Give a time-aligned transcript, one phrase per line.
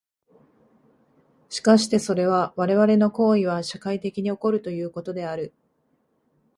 [1.49, 5.53] しかしてそれは我々の行為は社会的に起こるということである。